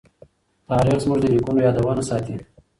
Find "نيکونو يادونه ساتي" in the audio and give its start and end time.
1.33-2.35